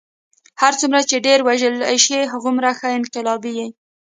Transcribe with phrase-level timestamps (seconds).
[0.61, 3.67] هر څومره چې ډېر وژلی شې هغومره ښه انقلابي یې.